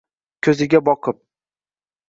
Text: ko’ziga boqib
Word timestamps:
ko’ziga 0.47 0.81
boqib 0.89 1.21